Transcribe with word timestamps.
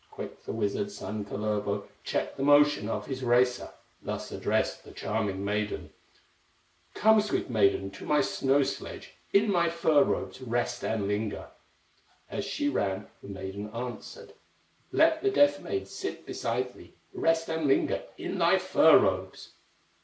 Quick 0.09 0.45
the 0.45 0.51
wizard 0.51 0.89
son, 0.89 1.23
Kullervo, 1.23 1.83
Checked 2.03 2.35
the 2.35 2.41
motion 2.41 2.89
of 2.89 3.05
his 3.05 3.21
racer, 3.21 3.69
Thus 4.01 4.31
addressed 4.31 4.83
the 4.83 4.89
charming 4.91 5.45
maiden: 5.45 5.91
"Come, 6.95 7.21
sweet 7.21 7.51
maiden, 7.51 7.91
to 7.91 8.05
my 8.07 8.19
snow 8.21 8.63
sledge, 8.63 9.13
In 9.31 9.51
my 9.51 9.69
fur 9.69 10.03
robes 10.03 10.41
rest 10.41 10.83
and 10.83 11.07
linger!" 11.07 11.49
As 12.31 12.45
she 12.45 12.67
ran, 12.67 13.09
the 13.21 13.29
maiden 13.29 13.69
answered: 13.75 14.33
"Let 14.91 15.21
the 15.21 15.29
Death 15.29 15.59
maid 15.59 15.87
sit 15.87 16.25
beside 16.25 16.73
thee, 16.73 16.95
Rest 17.13 17.47
and 17.47 17.67
linger 17.67 18.01
in 18.17 18.39
thy 18.39 18.57
fur 18.57 18.97
robes!" 18.97 19.51